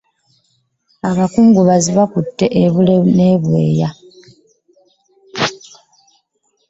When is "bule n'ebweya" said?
2.73-3.89